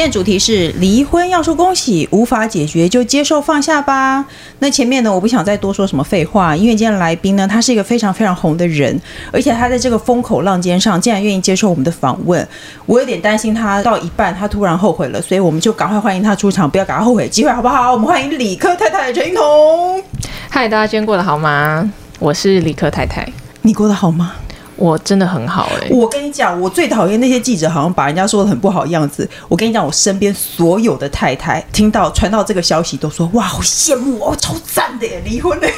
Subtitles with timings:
[0.00, 4.24] 今天主题是离婚要说恭喜，无法解决就接受放下吧。
[4.60, 8.98] 那前面呢，我不想再多说什么废话，因为今天的来宾呢，他是一个非常非常红的人，
[9.30, 12.48] 而且他在这个风口浪尖上，竟然愿意接受我们的访问，
[12.86, 17.92] 我有点担心他到一半他突然后悔了，所以我们就赶快欢迎他出场，不要给他后悔机会，好不好？
[17.92, 20.02] 我们欢迎理科太太陈英彤。
[20.48, 21.92] 嗨，大家今天过得好吗？
[22.18, 23.30] 我是理科太太，
[23.60, 24.32] 你过得好吗？
[24.80, 25.92] 我真的很好哎、欸！
[25.92, 29.28] 我跟你讲，我最讨厌那些记者，好像把人家说的很不好的样子。
[29.46, 35.70] 我跟你讲，我身边所有的太太听到传到这个消息，都说哇，好羡慕哦，超赞的耶，离婚嘞！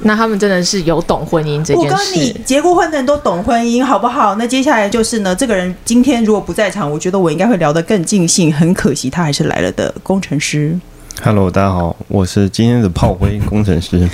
[0.00, 1.92] 那他们真的是有懂婚姻这件事。
[1.92, 4.36] 我跟你结过婚的人都懂婚姻，好不好？
[4.36, 8.50] 那接下来就是呢，这个人今天如果不在场，我觉得我应该会聊得更尽兴。
[8.50, 10.74] 很可惜，他还是来了的工程师。
[11.22, 14.08] Hello，大家好，我是今天的炮灰工程师。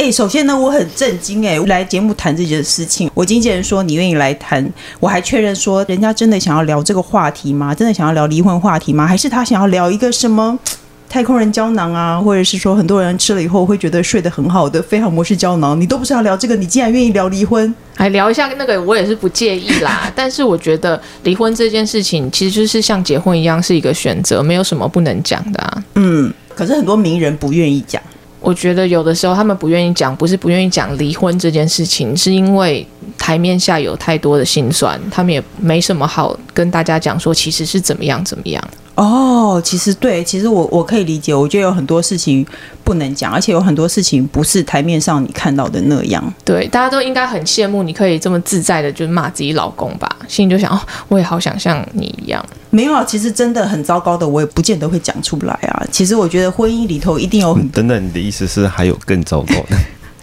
[0.00, 4.66] 哎、欸，首先呢，我很震惊哎，来节目谈这件事情，我经纪人说你愿意来谈，
[4.98, 7.74] 我还确认说人家真的想要聊这个话题吗？
[7.74, 9.06] 真的想要聊离婚话题吗？
[9.06, 10.58] 还是他想要聊一个什么
[11.06, 15.78] 太空人胶囊啊，或者是说很多人吃了以后会觉得睡得很好的飞航模式胶囊？
[15.78, 17.74] 你都不是要聊这个，你竟然愿意聊离婚？
[17.94, 20.10] 还聊一下那个，我也是不介意啦。
[20.16, 25.84] 但是我觉得离婚这件事情其实就是像结婚一样是一个选择，没有什么不能讲的啊。
[25.96, 28.02] 嗯，可是很多名人不愿意讲。
[28.40, 32.86] 我觉得有的时候他们不愿意讲，不是不愿意讲离婚这件事情，是因为
[33.18, 38.62] 台面下有太多的心酸，他们也没什么好跟大家讲说其实是怎么样怎么样。
[38.96, 42.44] 哦，其实对，其实我我可以理解，我觉得有很多事情
[42.84, 46.22] 不能讲，而且有很多事情不是台面上你看到的那样。
[46.44, 52.44] 对，大家都应该很羡慕你可以这么自在的就是骂自己老公吧，心里就想哦，我也好想像你一样。
[52.68, 55.86] 没有啊，其实真的很糟糕的，我也不见得会讲出来啊。
[55.90, 57.66] 其实我觉得婚姻里头一定有很……
[57.70, 59.76] 等等，你的意思是还有更糟糕的？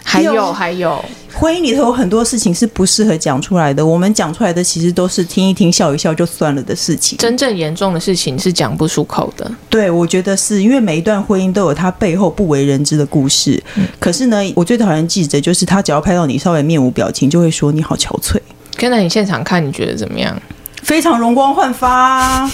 [0.09, 3.85] 还有还有，婚姻里头有很多事情是不适合讲出来的。
[3.85, 7.18] 我们讲出来的其实都是听一听、笑一笑就算了的事情。
[7.18, 9.51] 真正严重的事情是讲不出口的。
[9.69, 13.62] 对，我觉得是因为每一段婚姻都有它背后不为人知的故事。
[13.75, 18.40] 嗯、可是呢，我最讨厌记者就是他只要拍到你稍微面无表情，就会说你好憔悴。
[18.78, 20.41] 跟在你现场看，你觉得怎么样？
[20.84, 22.50] 非常容光焕发。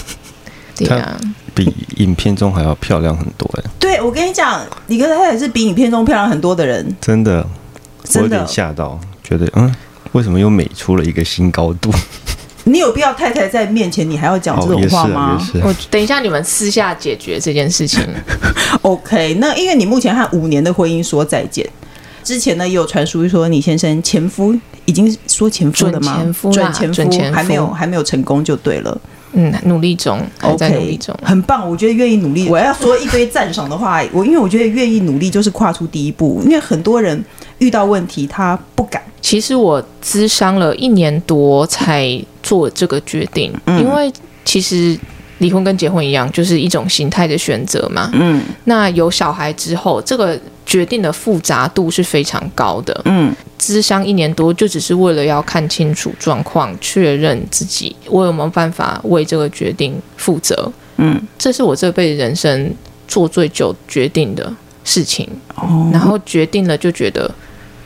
[0.76, 1.16] 对啊，
[1.54, 3.70] 比影片中还要漂亮很多哎！
[3.78, 7.46] 对，我跟你讲，理科太太是比影片中漂亮很多的人，真的，
[8.14, 9.72] 我有点吓到，觉得嗯，
[10.12, 11.90] 为什么又美出了一个新高度？
[12.66, 15.38] 你有必要太太在面前，你还要讲这种话吗？
[15.62, 18.02] 哦、我等一下你们私下解决这件事情。
[18.80, 21.68] OK，那因为你目前和五年的婚姻说再见，
[22.22, 24.54] 之前呢也有传出说你先生前夫
[24.86, 26.14] 已经说前夫了吗？
[26.14, 28.98] 准前夫，准前夫，准前夫还没有还没有成功就对了。
[29.36, 31.68] 嗯，努力中，还在努力中，okay, 很棒。
[31.68, 34.02] 我觉得愿意努力，我要说一堆赞赏的话。
[34.14, 37.22] 我因为我觉得愿意努力就是跨出第一步，因为很多人
[37.58, 39.02] 遇到问题他不敢。
[39.20, 44.12] 其实我咨商了一年多才做这个决定，嗯、因为
[44.44, 44.96] 其实
[45.38, 48.10] 离婚跟结婚一样，就是一种形态的选择嘛。
[48.12, 50.38] 嗯，那有小孩之后，这个。
[50.66, 53.00] 决定的复杂度是非常高的。
[53.04, 60.72] 嗯，咨商一年多就只是为了要看清楚状况，确认自己我有没有办法为这个决定负责。
[60.96, 62.72] 嗯，这是我这辈子人生
[63.06, 64.52] 做最久决定的
[64.84, 65.28] 事情。
[65.56, 67.30] 哦，然后决定了就觉得，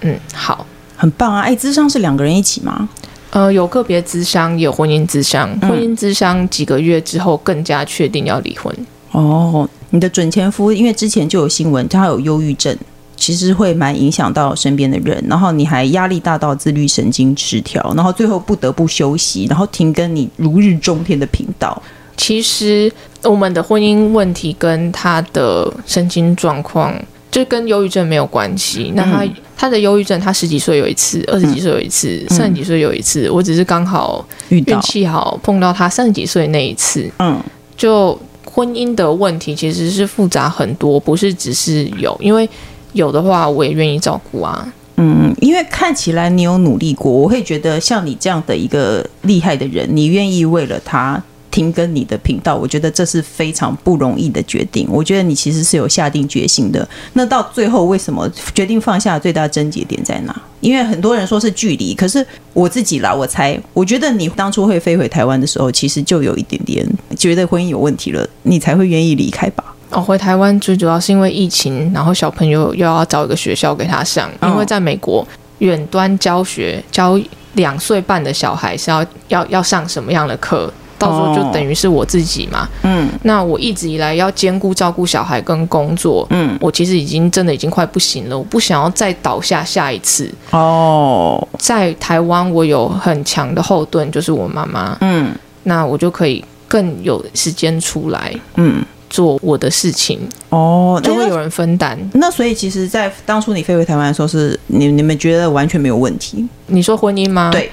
[0.03, 0.67] 嗯，好，
[0.97, 1.41] 很棒啊！
[1.41, 2.89] 哎，咨商是两个人一起吗？
[3.31, 5.49] 呃，有个别咨商，也有婚姻咨商。
[5.61, 8.75] 婚姻咨商几个月之后更加确定要离婚。
[9.13, 9.69] 哦。
[9.91, 12.77] 你的准前夫，因为之前就有新闻，他有忧郁症，
[13.17, 15.25] 其实会蛮影响到身边的人。
[15.27, 21.83] 然后你还压力大到自律神经失调，然后最后不得不休息，然后停更你如日中天的频道。
[22.19, 26.95] 其实我们的婚姻问题跟他的神经状况，
[27.31, 28.93] 就跟忧郁症没有关系。
[28.95, 33.31] 那他、嗯、他的忧郁症，他十几岁有一次，二十几岁有一次，嗯、三十几岁有一次。
[33.31, 37.11] 我只是刚好运气好碰到他三十几岁那一次。
[37.21, 37.41] 嗯，
[37.75, 38.19] 就。
[38.59, 42.49] 婚姻的问题其实是复杂很多，不是只是有，因为
[42.93, 44.67] 有的话我也愿意照顾啊。
[44.97, 51.23] 嗯，因为看起来你有努力过，我会觉得像你这样的一个厉害的人，你愿意为了他。
[51.51, 54.87] 停更你的频道，我觉得这是非常不容易的决定。
[54.91, 56.87] 我觉得你其实是有下定决心的。
[57.15, 59.19] 那到最后为什么决定放下？
[59.19, 60.43] 最大的症结点在哪？
[60.61, 66.87] 因为很多人说是距离，可是我自己啦，我猜，我觉得你当初会飞回台湾的时候，其实就有一点点
[67.17, 69.65] 觉得婚姻有问题了，你才会愿意离开吧？
[69.91, 75.27] 哦，回台湾最主要是因为疫情，然后小朋友又要找一个学校给他上，因为在美国
[75.59, 77.19] 远端教学教
[77.55, 80.73] 两岁半的小孩是要要要上什么样的课？
[80.99, 82.69] 到时候就等于是我自己嘛。
[82.83, 90.31] 嗯，那我一直以来要兼顾照顾小孩跟工作，嗯，我其实已经真的已经快不行了，我不想要再倒下下一次。
[90.51, 98.85] 哦，在台湾我有很强的后盾，就是我妈妈，嗯，那我就可以更有时间出来，嗯。
[99.11, 101.99] 做我的事情哦，就会有人分担。
[102.13, 106.47] 那所以其实，在当初你飞回台湾的时候，是你你们觉得完全没有问题？
[106.67, 107.49] 你说婚姻吗？
[107.51, 107.73] 对，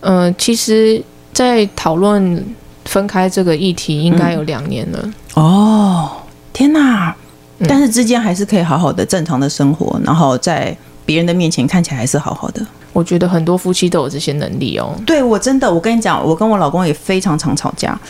[0.00, 1.02] 嗯、呃，其实，
[1.36, 2.42] 在讨论
[2.86, 4.98] 分开这个议题，应该有两年了。
[5.02, 6.10] 嗯、哦，
[6.50, 7.14] 天哪！
[7.58, 10.74] 嗯、但是之间还是可以好好的正常的生活，然后在
[11.04, 12.66] 别人的面前看起来还是好好的。
[12.94, 14.94] 我觉得很多夫妻都有这些能力哦。
[15.04, 18.00] 对，我真的，我跟你讲，我跟我老公也非常常吵架。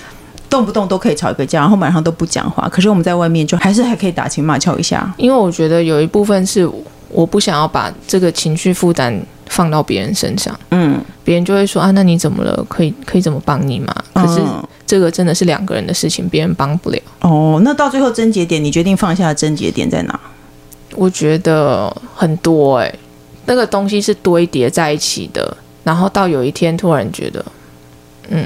[0.48, 2.68] 动不动都可以吵一个架，然后晚上都不讲话。
[2.68, 5.12] 可是我们在外面就还是还可以打情骂俏一下。
[5.16, 6.70] 因为我觉得有一部分是
[7.08, 9.20] 我不想要把这个情绪负担
[9.56, 10.54] 放到别人身上。
[10.70, 12.62] 嗯，别人就会说啊，那你怎么了？
[12.68, 13.94] 可以可以怎么帮你吗？
[14.12, 14.38] 可是
[14.86, 17.00] 这个真的是两个人的事情，别人帮不了。
[17.22, 20.20] 哦，那到最后症结点，你决定放下的症结点在哪？
[20.94, 22.98] 我觉得很多哎、欸，
[23.46, 27.42] 那个东西是堆叠在一起的，然后到有一天突然觉得，
[28.28, 28.44] 嗯，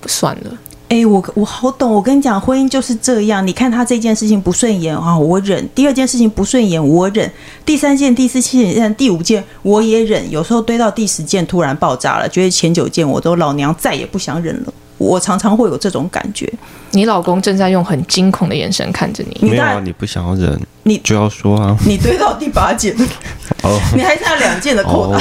[0.00, 0.56] 不算了。
[0.92, 1.90] 哎、欸，我我好懂。
[1.90, 3.46] 我跟你讲，婚姻就是这样。
[3.46, 7.26] 你看他这件事情不顺眼啊，我忍；第二件事情不顺眼，我忍；
[7.64, 10.30] 第三件、第四件、第五件，我也忍。
[10.30, 14.74] 有时候堆到第十件，突然爆炸了，觉得前九件我都老娘再也不想忍了。
[14.98, 16.52] 我常常会有这种感觉。
[16.90, 19.48] 你老公正在用很惊恐的眼神看着你。
[19.48, 21.74] 没有啊，你不想要忍，你就要说啊。
[21.86, 22.94] 你堆到第八件，
[23.64, 25.18] 哦，你还差两件的扣打。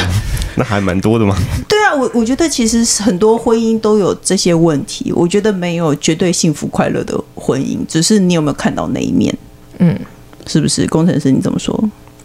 [0.57, 1.36] 那还蛮多的嘛。
[1.68, 5.12] 对啊，我我觉得其实很多婚姻都有这些问题。
[5.15, 9.36] 我觉得没有绝对幸福快乐的婚姻，只是你有没有看到那一面？
[9.80, 9.98] 嗯，
[10.48, 10.86] 是不是？
[10.88, 11.77] 工程师，你怎么说？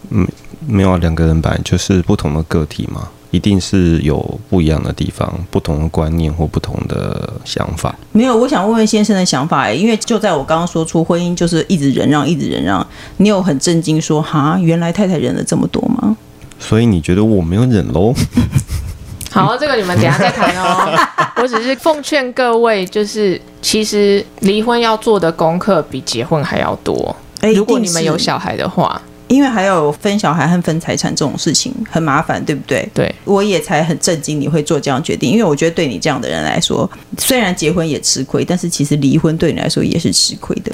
[0.09, 0.27] 嗯，
[0.65, 7.93] 没有啊，两个人本来就是不同的个体嘛，一定是有不一样的地方，不同的观念或不同的想法。
[8.11, 9.71] 没有，我想问问先生的想法。
[9.71, 12.85] 因为就在我刚刚说出婚姻就是一直忍让，一直忍让，
[13.17, 16.15] 你有很震惊说哈，原来太太忍了这么多吗？
[16.59, 18.13] 所以你觉得我没有忍喽？
[19.31, 20.97] 好，这个你们等下再谈哦。
[21.41, 27.15] 我只是奉劝各位，就是其实离婚要做的功课比结婚还要多。
[27.41, 32.89] 欸，如果你们有小孩的话，因为还有分小孩和分财产这种事情很麻烦，对不对？
[32.95, 36.89] 对，我也才很震惊你会做这样决定，因为我觉得对你这样的人来说，
[37.19, 40.71] 虽然结婚也吃亏，但是其实离婚对你来说也是吃亏的。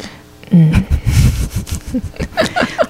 [0.52, 0.72] 嗯。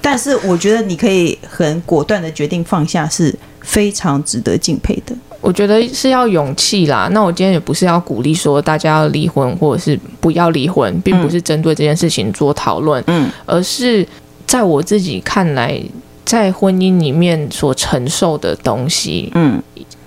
[0.06, 5.16] 但是我觉得你可以很果断的决定放下，是非常值得敬佩的。
[5.40, 7.08] 我觉得是要勇气啦。
[7.12, 14.06] 那我今天也不是要鼓励说大家要离婚或者是不要离婚，并不是针对这件事情做讨论，嗯，而是
[14.46, 15.80] 在我自己看来，
[16.26, 19.62] 在婚姻里面所承受的东西，嗯，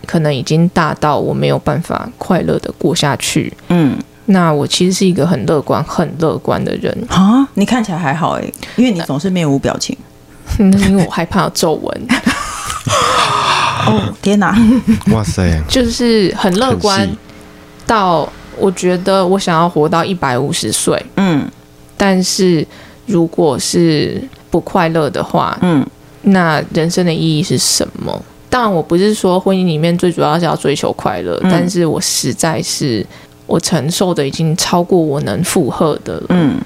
[0.06, 3.98] 可能已经大到我没有办法快乐的过下去，嗯。
[4.30, 7.48] 那我其实是一个很乐观、很乐观的人啊！
[7.54, 9.98] 你看起来还好哎，因为你总是面无表情。
[10.60, 12.08] 那因为我害怕皱纹。
[13.88, 14.54] 哦天哪！
[15.14, 15.62] 哇塞！
[15.70, 17.08] 就是很乐观
[17.86, 18.28] 到
[18.58, 21.02] 我觉得我想要活到一百五十岁。
[21.16, 21.50] 嗯，
[21.96, 22.66] 但是
[23.06, 25.86] 如果是不快乐的话，嗯，
[26.24, 28.22] 那人生的意义是什么？
[28.50, 33.06] 当然，我不是说婚姻里面最主要是要追求快乐，嗯，但是我实在是。
[33.48, 36.26] 我承受的已经超过我能负荷的了。
[36.30, 36.62] 嗯，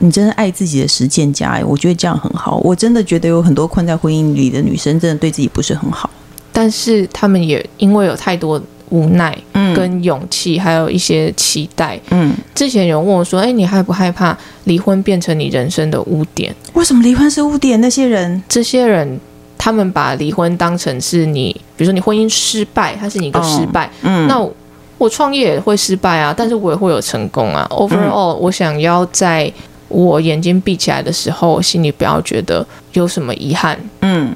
[0.00, 2.56] 你真的爱自己的实践家哎，我觉得这样很好。
[2.64, 6.10] 我真的觉得有很多困在婚姻里的女生，真的对自己不是很好。
[6.52, 9.36] 但是她们也因为有太多无奈、
[9.74, 12.00] 跟勇气，还有一些期待。
[12.10, 17.80] 嗯，之前有人问我说：“哎，你害不害怕离婚变成你人生的污点？”为什么离婚是污点？
[17.80, 19.20] 那些人，这些人，
[19.58, 23.90] 他们把离婚当成是你，比如说你婚姻失败，它是你一个失败。
[24.02, 24.48] 嗯，那。
[24.96, 27.66] 我创业也会失败啊，但是我也会有成功啊。
[27.70, 29.52] Overall，、嗯、我想要在
[29.88, 33.78] 我眼睛闭起来的时候，心里不要觉得有什么遗憾。
[34.00, 34.34] 嗯，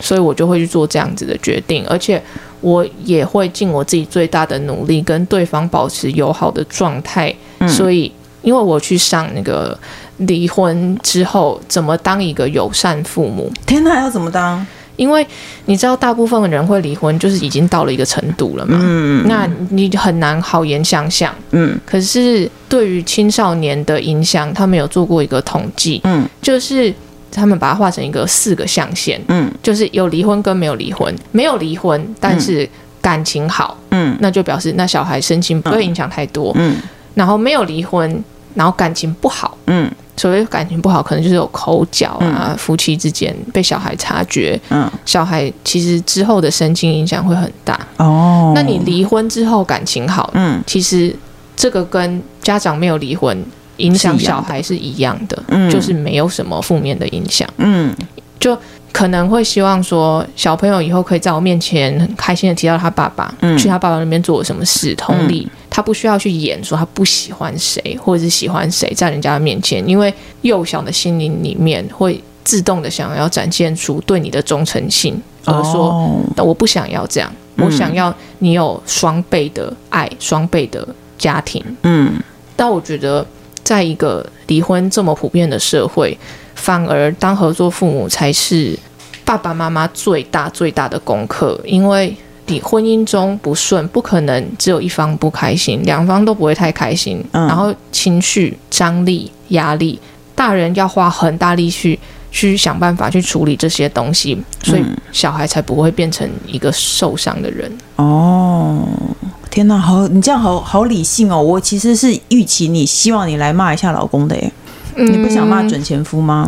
[0.00, 2.22] 所以我就会去做这样子的决定，而且
[2.60, 7.34] 我也会尽我自己最大的努力跟对方保持友好的状态。
[7.58, 8.10] 嗯、所以，
[8.42, 9.78] 因为我去上那个
[10.18, 14.66] 离婚之后怎么当一个友善父母，天哪，要怎么当？
[14.96, 15.26] 因为
[15.66, 18.78] 你知道，大部分的人会离婚，就是已经到了一个程度了嘛。
[18.82, 21.34] 嗯，那你很难好言相向。
[21.50, 26.00] 嗯，可是对于青少年的影响，他们有做过一个统计。
[26.04, 26.92] 嗯，就是
[27.30, 29.20] 他们把它画成一个四个象限。
[29.28, 32.68] 嗯，就是有离婚跟没有离婚，没有离婚但是
[33.00, 33.76] 感情好。
[33.90, 36.52] 嗯，那就表示那小孩身心不会影响太多。
[36.56, 36.76] 嗯，
[37.14, 38.24] 然后没有离婚，
[38.54, 39.56] 然后感情不好。
[39.66, 39.90] 嗯。
[40.16, 47.78] 所谓感情不好，可能就是有口角啊，嗯、夫妻之间被小孩察觉，嗯，小孩其实之后的身心影响会很大。
[47.98, 51.14] 哦，那你离婚之后感情好，嗯，其实
[51.54, 53.44] 这个跟家长没有离婚
[53.76, 57.94] 影响小孩是一样的，嗯，就是没有什么负面的影响，嗯，
[58.40, 58.56] 就
[58.92, 82.14] 可能会希望说小朋友以后可以在我面前很开心的提到他爸爸，嗯，去他爸爸那边做了什么事，同理，嗯，他不需要去演说他不喜欢谁或者是喜欢谁在人家的面前，因为幼小的心灵里面会自动的想要展现出对你的忠诚性，而说但，我不想要这样，我想要你有双倍的爱，双倍的家庭，嗯，
[82.56, 83.26] 但我觉得。
[83.66, 86.16] 在一个离婚这么普遍的社会，
[86.54, 88.78] 反而当合作父母才是
[89.24, 91.60] 爸爸妈妈最大最大的功课。
[91.64, 97.24] 因为你婚姻中不顺，不可能只有一方不开心，两方都不会太开心。
[97.32, 99.98] 然后情绪张力、压力，
[100.34, 101.98] 大人要花很大力气
[102.30, 107.70] 去想办法去处理这些东西，所以小孩才不会变成一个受伤的人。
[107.96, 108.86] 哦。
[109.48, 111.40] 天哪，好，你这样好好理性哦。
[111.40, 114.52] 我其实是预期你希望你来骂一下老公的耶。
[114.96, 116.46] 嗯、你不想骂准前夫吗？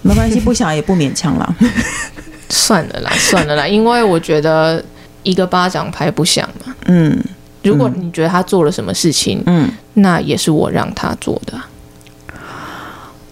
[0.00, 1.54] 没关系，不想也不勉强啦。
[2.48, 4.82] 算了啦，算了啦，因为我觉得
[5.28, 6.74] 一个巴掌拍不响嘛。
[6.86, 7.22] 嗯，
[7.62, 11.60] 如果你觉得他做了什么事情，嗯，那也是我让他做的。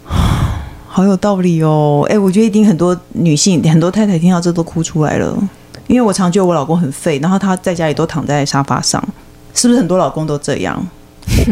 [0.86, 2.06] 好有道理哦。
[2.10, 5.34] 哎，我觉得一定很多女性、很多太太听到这都哭出来了。
[5.86, 9.02] 因为我常觉得我老公很废，然后他在家里都躺在沙发上，
[9.54, 10.86] 是不是很多老公都这样？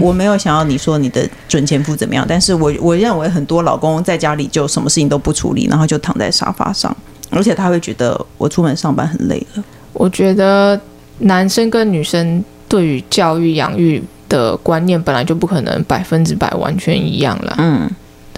[0.01, 6.95] 我，我没有想要你说你的准前夫怎么样，但是我我认为很多老公在家里就什么事情都不处理，然后就躺在沙发上，
[7.31, 9.65] 而且他会觉得我出门上班很累了。
[9.95, 10.79] 我觉得
[11.21, 17.55] 男生跟女生对于教育养育的观念本来就不可能百分之百完全一样了。
[17.59, 17.91] 嗯。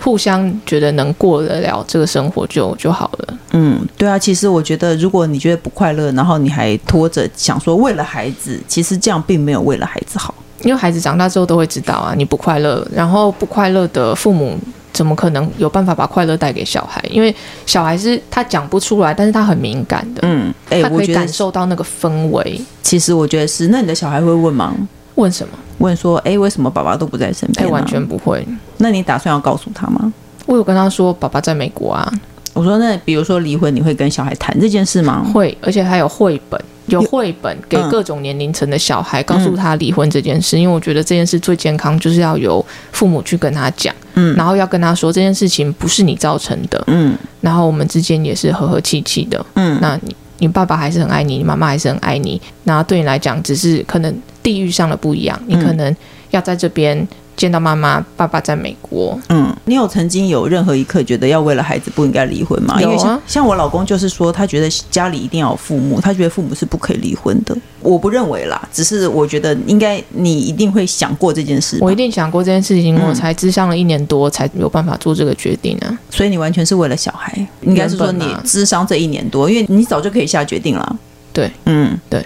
[0.02, 3.38] 互相觉得能过得了这个生活就就好了。
[3.52, 10.34] 嗯，对啊，其实我觉得，如果你觉得不快乐，然后你还拖着想说为了孩子，其实这样并没有为了孩子好。
[10.62, 14.56] 因为孩子长大之后都会知道啊，你不快乐，然后不快乐的父母
[14.92, 17.02] 怎么可能有办法把快乐带给小孩？
[17.10, 17.34] 因为
[17.66, 20.20] 小孩是他讲不出来，但是他很敏感的。
[20.22, 22.60] 嗯，哎，他可以感受到那个氛围。
[22.82, 24.74] 其实我觉得是，那你的小孩会问吗？
[25.16, 25.54] 问什么？
[25.78, 27.66] 问说，哎，为什么爸爸都不在身边？
[27.66, 28.46] 哎，完全不会。
[28.78, 30.12] 那你打算要告诉他吗？
[30.46, 32.10] 我有跟他说，爸爸在美国啊。
[32.54, 35.26] 我说，那比如说离婚，你会跟小孩谈这件事吗？
[35.34, 40.58] 会，而且还有绘本，有绘本给各种年龄层的小孩，告诉他离婚这件事。
[40.58, 54.14] 因为我觉得这件事最健康，就是要由父母去跟他讲，嗯，然后要跟他说这件事情不是你造成的，嗯，然后我们之间也是和和气气的，嗯，那你你爸爸还是很爱你，你妈妈还是很爱你，那对你来讲，只是可能。
[54.46, 55.92] 地域上的不一样，你可能
[56.30, 56.96] 要在这边
[57.36, 59.18] 见到妈妈，爸爸在美国。
[59.28, 62.80] 嗯，你有曾经有任何一刻觉得要为了孩子不应该离婚吗？
[62.80, 67.56] 因为像，像我老公就是说，他觉得家里一定要有父母，他觉得父母是不可以离婚的。
[67.80, 71.78] 我不认为啦，只是我觉得应该你一定会想过这件事。
[71.80, 75.98] 我一定想过这件事情，我才智商了一年多，才有办法做这个决定啊。
[76.10, 80.96] 所以你完全是为了小孩，应该是说你智商这一年多，因为你早就可以下决定了。
[81.32, 82.24] 对，嗯，对。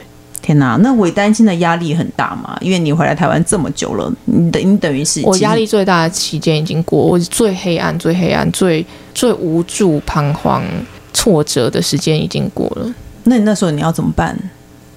[0.50, 2.58] 天哪，那伪单亲的压力很大嘛？
[2.60, 10.64] 因为你回来台湾这么久了，你等你等于是我压力最大的期间已经过，我最黑暗、最黑暗、最最无助、彷徨、
[11.12, 12.92] 挫折的时间已经过了。
[13.22, 14.36] 那你那时候你要怎么办？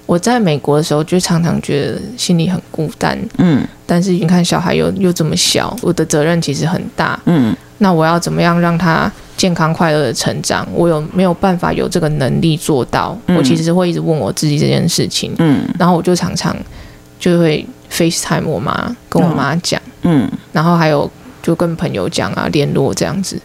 [0.06, 10.66] 我在美国的时候就常常觉得心里很孤单，嗯，但是你看小孩又又这么小，我的责任其实很大，嗯，那我要怎么样让他健康快乐的成长？
[10.72, 13.16] 我有没有办法有这个能力做到？
[13.26, 16.56] 嗯，我其实会一直问我自己这件事情，嗯，然后我就常常
[17.18, 21.10] 就会 FaceTime 我妈，跟我妈讲，嗯，然后还有
[21.42, 23.40] 就跟朋友讲啊，联络这样子，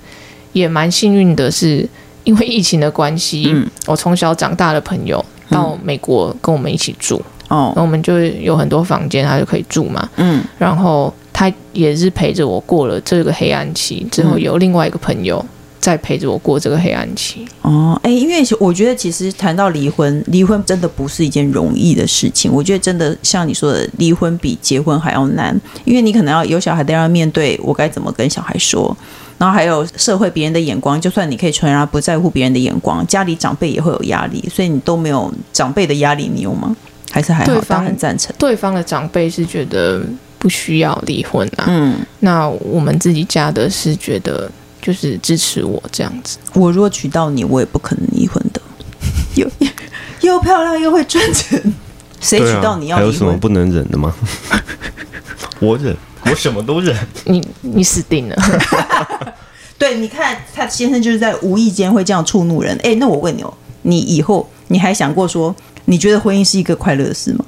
[0.53, 1.88] 也蛮幸运的是，
[2.24, 5.24] 因为疫情的关系，嗯，我从小长大的朋友。
[5.51, 10.08] 到美国跟我们一起住哦，那我们就有很多房间，他就可以住嘛。
[10.17, 15.43] 嗯，然后他也是陪着我过了这个黑暗期，之后有另外一个朋友
[15.89, 17.48] 再陪着我过这个黑暗期。
[17.63, 22.51] 哦，哎，因为我觉得其实谈到离婚，离婚真的不是一件容易的事情。
[22.51, 28.96] 我觉得真的像你说的，离婚比结婚还要难，因为你可能要有小孩，都要面对我该怎么跟小孩说。
[29.39, 36.75] 然后还有社会别人的眼光，就算你可以承认不在乎别人的眼光，家里长辈也会有压力，所以你都没有长辈的压力，你有吗？
[37.10, 37.53] 还是还好？
[37.53, 38.36] 对方很赞成。
[38.38, 40.03] 对方的长辈是觉得
[40.38, 44.51] 不需要离婚啊，嗯，那我们自己家的是觉得
[44.82, 46.38] 就是支持我这样子。
[46.54, 48.62] 我如果娶到你，我也不可能离婚的。
[49.36, 49.50] 又
[50.22, 51.62] 又漂亮又会赚钱，
[52.20, 54.14] 谁娶到你要有什么不能忍的吗？
[55.60, 55.96] 我忍。
[56.26, 56.94] 我什么都忍，
[57.24, 58.36] 你你死定了。
[59.80, 62.78] 对，你看他先生就是在无意间会这样触怒人。
[62.84, 65.56] 哎，那我问你哦，你以后你还想过说，
[65.86, 67.46] 你觉得婚姻是一个快乐的事吗？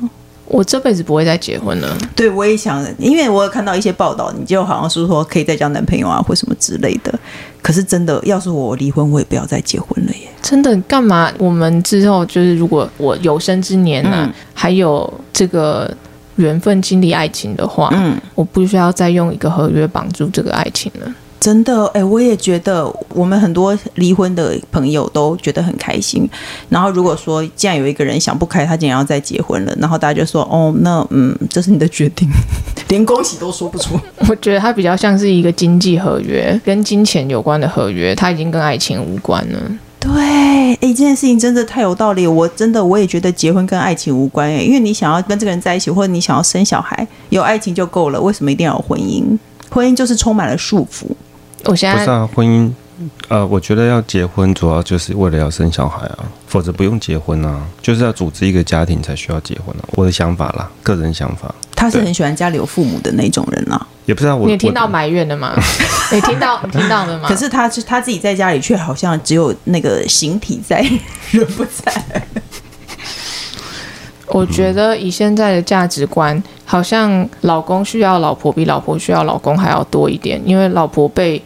[0.52, 1.98] 我这辈子不会再结婚了。
[2.14, 7.18] 对，我也想，因为我有看到一些报道，你就好像是说可以再交男朋友啊，或什么之类的。
[7.62, 10.28] 可是真的，要是我离婚，我也不要再结婚了耶。
[10.42, 11.32] 真的，干嘛？
[11.38, 15.90] 我们之后就是，如果我有生之年呢、啊嗯，还有这个
[16.36, 21.14] 缘分经历爱情的话，嗯，我不需要再用一个合约绑住这个爱情了。
[21.42, 26.30] 真的，哎、欸，我也觉得，我们很多离婚的朋友都觉得很开心。
[26.70, 32.30] 然后如果说，既然有一个人想不开，他竟然要再结婚了，然后大家就说，哦，那嗯，这是你的决定，
[32.90, 34.00] 连恭喜都说不出。
[34.30, 39.60] 我觉得他比较像是一个经济合约，跟金钱有关的合约，他已经跟爱情无关了。
[40.00, 42.28] 对，哎、欸，这件事情真的太有道理。
[42.28, 49.36] 我真的，我也觉得结婚跟爱情无关，哎，因为你想要跟这个人在一起，或者你想要生小孩，有爱情就够了，为什么一定要有婚姻？
[49.72, 51.06] 婚姻就是充满了束缚。
[51.66, 52.72] 我现在不是啊，婚姻，
[53.28, 59.84] 呃，我觉得要结婚主要就是为了要生小孩啊，否则不用结婚啊，就是要组织一个家庭才需要结婚啊。
[59.92, 61.54] 我的想法啦，个人想法。
[61.76, 64.48] 他是很喜欢家里有父母的那种人啊，也不知道我。
[64.48, 65.56] 你听到埋怨的吗？
[66.14, 67.26] 你听到你听到了吗？
[67.30, 70.80] 可是他是他自己在家里却好像只有那个形体在，
[71.32, 71.92] 人不在。
[74.28, 81.42] 我觉得以现在的价值观，好像老公需要老婆比老婆需要老公还要多一点，因为老婆被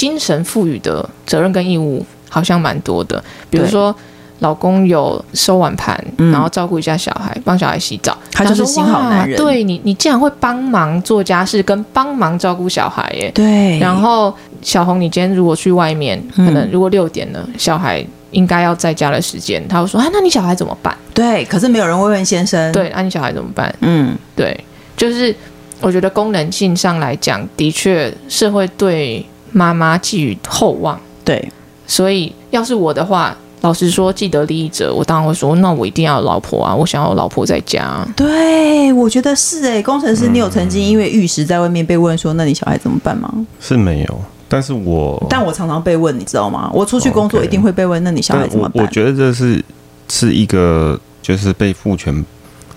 [0.00, 3.22] 精神赋予的责任跟义务好像蛮多的。
[3.50, 3.94] 比如说，
[4.38, 9.36] 老公有收碗盘，然后照顾一下小孩，帮小孩洗澡，他就是心好男人。
[9.36, 13.30] 对你，你竟然会帮忙做家事跟帮忙照顾小孩耶？
[13.34, 13.78] 对。
[13.78, 18.02] 然后小红，你今天如果去外面，可能如果六点了，小孩。
[18.32, 22.70] 应该要在家的时间，他会说：“啊，那你小孩怎么办？”对，可是没有人会问先生。
[22.70, 23.74] 对，那、啊、你小孩怎么办？
[23.80, 24.56] 嗯，对，
[24.96, 25.34] 就是
[25.80, 30.98] 我觉得功能性上来讲，的确是会对妈妈寄予厚望。
[31.24, 31.50] 对，
[31.86, 44.20] 所以要是我的话，老实说，既得利益者，我当然会说：“那我一定要有老婆啊，我想要老婆在家。”对，我觉得是哎、欸，工程师，你有曾经因为玉石在外面被问说：“那你小孩怎么办吗？”是没有。
[44.48, 46.68] 但是我，但我常常被问，你知道吗？
[46.74, 48.82] 我出去工作一定会被问，那你小孩怎么办？
[48.82, 49.64] 我，我觉得这是
[50.08, 52.24] 是一个就是被父权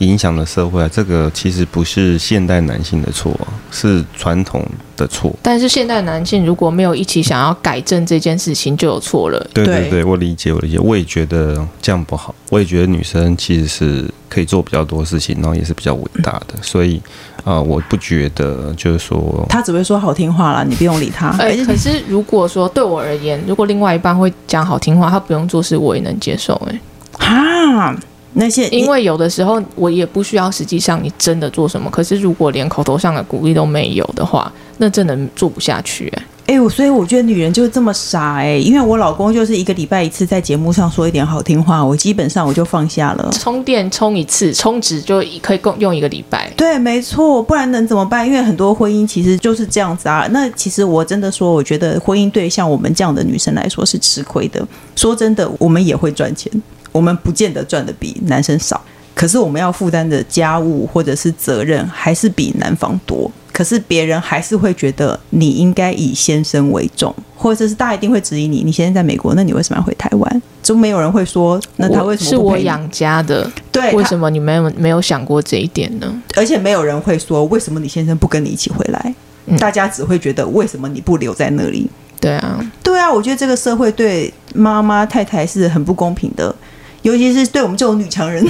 [0.05, 3.37] 影响了社会啊，这个其实不是现代男性的错，
[3.71, 5.33] 是传统的错。
[5.41, 9.47] 但是现代男性如果没有一起想要改正这件事情，就有错了。
[9.53, 12.33] 对对对，我理解，我理解，我也觉得这样不好。
[12.49, 17.01] 我也觉得女生其实是可以做比较多事情，然后也是比较伟大的，所以。
[17.43, 21.27] 啊、呃，我不觉得，就是说，他只会说好听话啦，你不用理他。
[21.31, 26.79] 哎、欸，可是如果说对我而言，如果另外一半会讲好听话，他不用做事，我也能接受、欸。
[27.17, 27.93] 哎，哈，
[28.33, 31.89] 那些因为有的时候我也不需要，实际上你真的做什么。
[31.89, 36.23] 可是如果连口头上的鼓励都没有的话，那真的做不下去、欸。
[36.45, 43.31] 哎、欸，我所以我觉得女人就是这么傻哎、欸，因为我老公就是一个礼拜一次在节目上说一点好听话，我基本上我就放下了。
[43.31, 46.51] 充电充一次，充值就可以共用一个礼拜。
[46.57, 48.27] 对，没错，不然能怎么办？
[48.27, 50.27] 因为很多婚姻其实就是这样子啊。
[50.31, 54.67] 那其实我真的说，我觉得婚姻对像我们这样的女生来说是吃亏的。
[54.97, 56.51] 说真的，我们也会赚钱，
[56.93, 58.81] 我们不见得赚的比男生少，
[59.13, 63.29] 可是我们要负担的家务或者是责任还是比男方多。
[63.51, 68.63] 可是别人还是会觉得你应该以先生为重，或者是大家一定会质疑你。
[68.63, 70.41] 你现在在美国，那你为什么要回台湾？
[70.63, 73.47] 就没有人会说，那他为什么是我养家的？
[73.71, 76.11] 对，为什么你没有没有想过这一点呢？
[76.35, 79.13] 而且没有人会说，为什么你先生不跟你一起回来？
[79.45, 81.87] 嗯，大家只会觉得为什么你不留在那里？
[82.19, 86.55] 对啊，对啊，我觉得这个社会对妈妈太太是很不公平的，
[87.03, 88.45] 尤其是对我们这种女强人。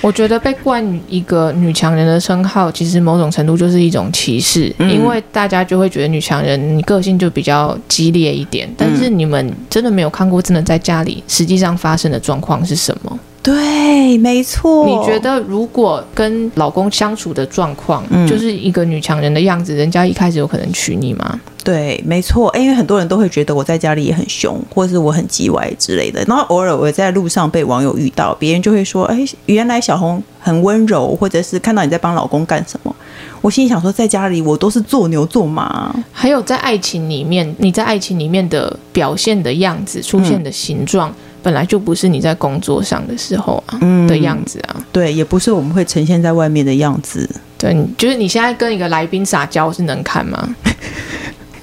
[0.00, 8.68] 我觉得被冠一个女强人的称号，其实某种程度就是一种歧视，嗯，因为大家就会觉得女强人你个性就比较激烈一点。
[8.76, 13.16] 但是你们真的没有看过真的在家里实际上发生的状况是什么？
[13.44, 14.84] 对，没错。
[14.84, 21.40] 你觉得如果跟老公相处的状况，就是一个女强人的样子，人家一开始有可能娶你吗？
[21.64, 26.22] 对，没错，因为很多人都会觉得我在家里也很凶，或是我很叽歪之类的。
[26.24, 32.94] 然后偶尔我在路上被网友遇到，别人就会说：“哎，原来小红很温柔，或者是看到你在帮老公干什么。”
[33.40, 35.94] 我心里想说，在家里我都是做牛做马。
[36.12, 44.76] 还有在爱情里面，你在爱情里面的表现的样子、出现的形状，嗯、本来就不是你在工作上的时候啊、嗯、的样子啊。
[44.92, 47.28] 对，也不是我们会呈现在外面的样子。
[47.58, 50.54] 对，就是你现在跟一个来宾撒娇是能看吗？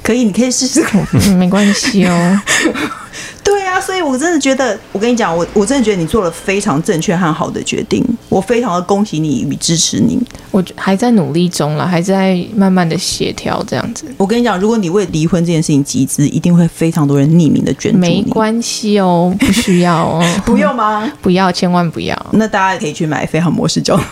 [0.10, 1.06] 可以，你可以试试看。
[1.13, 2.41] 嗯，没关系哦。
[3.82, 10.20] 所以我真的觉得，我跟你讲，我我真的觉得你做了非常正确和好的决定，我非常的恭喜你与支持你。
[10.52, 14.06] 我还在努力中了，还在慢慢的协调这样子。
[14.18, 18.24] 我跟你讲，如果你为离婚这件事情集资，一定会非常多人匿名的捐助你。
[18.24, 21.12] 没关系哦，不需要哦， 不用吗？
[21.22, 22.26] 不要，千万不要。
[22.32, 24.06] 那大家可以去买飞航模式胶囊。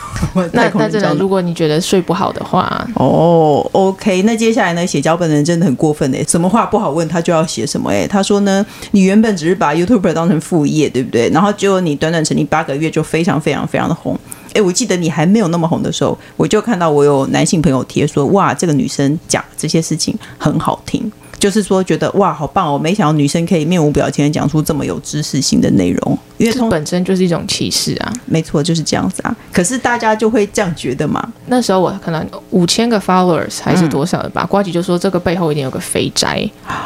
[0.54, 4.22] 那 那真的，如果你觉得睡不好的话，哦，OK。
[4.22, 4.86] 那接下来呢？
[4.86, 8.06] 写脚本的人真的很过分哎，什么话不好问他就要写什么哎。
[8.08, 11.30] 他说呢，你原本只是把 YouTuber 当成副业，对不对？
[11.32, 14.18] 然后结果你短短成立八个月就非常非常非常的红。
[14.54, 21.12] 哎，我记得你还没有那么红的时候，我就看到我有男性朋友贴说，哇，这个女生讲这些事情很好听。
[21.40, 22.80] 就是说，觉得哇，好棒哦！
[22.80, 28.12] 没想到女生可以面无表情的讲出这么有知识性的内容，因为这本身就是一种歧视啊。
[28.26, 29.36] 没错，就是这样子啊。
[29.54, 31.24] 可是大家就会这样觉得嘛。
[31.46, 36.44] 那时候我可能五千个 followers 还是多少的吧，瓜吉就说这个背后一定有个肥宅，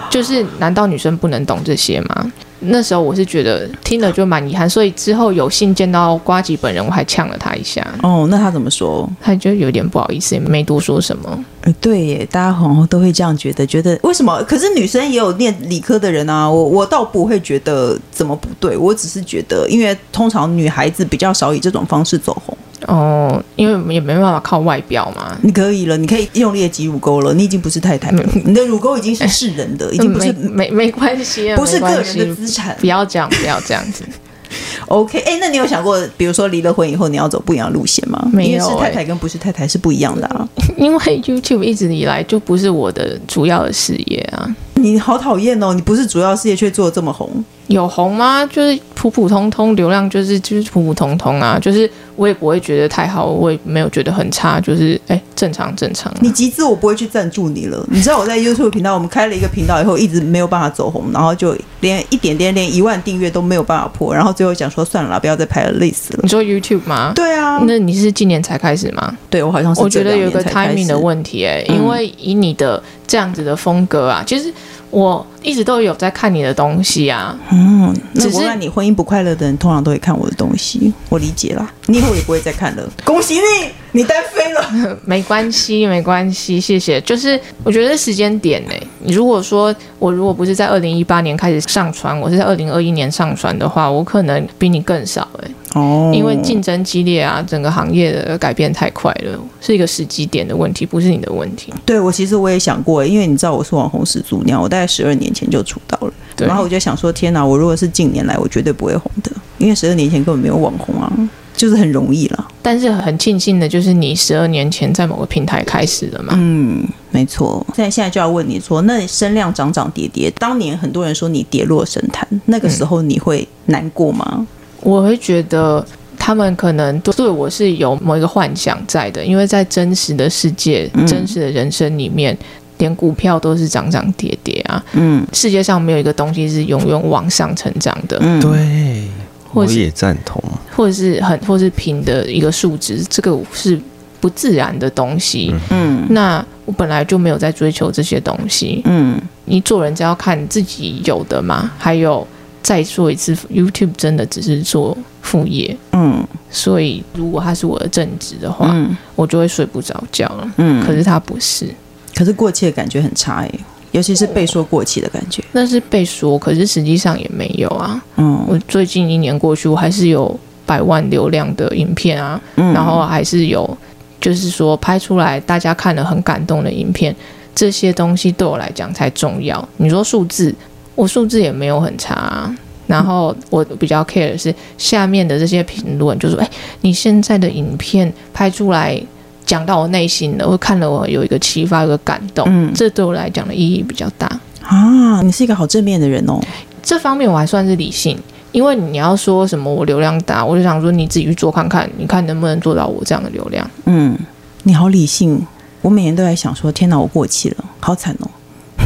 [0.10, 2.32] 就是难道女生不能懂这些吗？
[2.62, 7.86] 那时候我是觉得听了就蛮遗憾，所以之后有幸见到瓜吉本人，我还呛了他一下。
[8.04, 9.10] 哦，那他怎么说？
[9.20, 11.46] 他就有点不好意思，也没多说什么。
[11.62, 14.42] 哎，对耶，大家好像都会这样觉得，觉得为什么？
[14.44, 22.58] 可是女生也有念理科的人啊，我我倒不会觉得怎么不对，我只是觉得，因为通常女孩子比较少以这种方式走红。
[22.88, 25.38] 哦，因为也没办法靠外表嘛。
[25.42, 28.12] 你可以了，你可以用力的挤乳沟了，你已经不是太太
[28.46, 32.76] 你的乳沟已经是世人的，已经不是没没，没关系，不是个人的资产。
[32.80, 34.04] 不要这样，不要这样子。
[34.88, 38.22] OK，哎，那你有想过，比如说离了婚以后，你要走不一样的路线吗？
[38.34, 40.46] 没有、欸，是太太跟不是太太是不一样的啊。
[40.76, 44.54] 因为 YouTube 一直以来就不是我的主要的事业啊。
[44.74, 45.74] 你好讨厌哦！
[45.74, 47.30] 你不是主要事业，却做得这么红。
[47.68, 48.46] 有红吗？
[48.48, 51.58] 就是普普通通，流量就是就是普普通通啊。
[51.60, 56.18] 就是我也不会觉得太好，我也没有觉得很差，就是哎，正常正常啊。
[56.22, 57.86] 你集资，我不会去赞助你了。
[57.90, 66.20] 你知道我在 YouTube 频道，我们开了一个频道以后，一直没有办法走红，然后就连一点点连一万订阅都没有办法破，然后最后讲说算了啦，不要再拍了，累死了。
[66.24, 67.14] 你说 YouTube 吗？
[67.16, 67.60] 对啊。
[67.66, 69.16] 那你是今年才开始吗？
[69.30, 69.82] 对，我好像是。
[69.82, 74.54] 我觉得有一个 timing 的问题哎、因为以你的这样子的风格啊，其实。
[74.92, 87.02] 我一直都有在看你的东西啊，嗯，只是让你婚姻不快乐的人通常都会看我的东西，我理解了，你以后也不会再看了， 恭喜你，你单飞了， 没关系，没关系，谢谢。
[87.02, 95.52] 就是我觉得时间点呢，你如果说我如果不是在二零一八年开始上传，我是在二零二一年上传的话，我可能比你更少哎。
[95.74, 101.74] 哦，因为竞争激烈啊，整个行业的改变太快了，是一个时机点的问题，不是你的问题。
[101.86, 111.12] 对，我其实我也想过，因为你知道我是网红始祖鸟，我大概十二年前就出道了，然后我就想说，天哪，我如果是近年来，我绝对不会红的，因为十二年前根本没有网红啊，
[111.56, 112.48] 就是很容易了。
[112.62, 116.34] 但是很庆幸的就是你十二年前在某个平台开始了嘛。
[116.38, 117.66] 嗯，没错。
[117.76, 124.28] 现在现在就要问你说，那声量涨涨跌跌，当年很多人说你跌落神坛，那个时候你会难过吗？
[124.38, 124.48] 嗯
[124.84, 125.86] 我会觉得
[126.18, 132.36] 他们可能对我是有某一个幻想在的，因为在真实的世界、嗯、真实的人生里面，
[132.82, 134.84] 连股票都是涨涨跌跌啊。
[134.94, 138.18] 嗯，世界上没有一个东西是永远往上成长的。
[138.20, 139.08] 嗯，对，
[139.54, 140.44] 我也赞同。
[140.76, 143.80] 或者是很，或是平的一个数值，这个是
[144.20, 145.56] 不自然的东西。
[145.70, 148.82] 嗯，那我本来就没有在追求这些东西。
[148.86, 152.28] 嗯，你做人只要看自己有的嘛，还有。
[152.64, 161.68] 再说一次，YouTube 真的只是做副业，嗯，所以如果他是我的正职的话，嗯，我就会睡不着觉了，嗯，可是他不是，
[162.16, 163.52] 可是过气的感觉很差哎，
[163.92, 173.78] 尤其是被说过气的感觉，那是被说，可是实际上也没有啊，嗯，我最近一年过去，我还是有百万流量的影片啊，嗯，然后还是有，
[174.20, 177.16] 就是说拍出来大家看了很感动的影片，
[177.54, 179.68] 这些东西对我来讲才重要。
[179.78, 180.54] 你说数字？
[180.96, 186.50] 我数字也没有很差啊，然后我比较 care 的是下面的这些评论，就说：“哎，
[186.82, 189.02] 你现在的影片拍出来
[189.46, 194.28] 讲到我内心的，我看了我有一个启发，有个感动，嗯，这对我来讲的意义比较大
[194.64, 196.40] 啊。”你是一个好正面的人哦，
[196.82, 198.18] 这方面我还算是理性，
[198.52, 203.70] 因为你要说什么我流量大，我就想说你自己去做看看，你看能不能做到我这样的流量。
[203.86, 204.18] 嗯，
[204.64, 205.46] 你好理性，
[205.82, 208.30] 我每年都在想说：“天哪，我过气了，好惨哦。”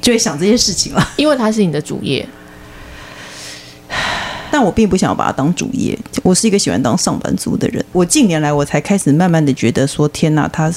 [0.00, 2.26] 就会想这些事情了，因为它是你的主业，
[4.50, 5.98] 但我并不想要把它当主业。
[6.22, 7.84] 我是一个喜欢当上班族的人。
[7.92, 10.72] 我近年来我才开始慢慢的觉得说，天哪，他，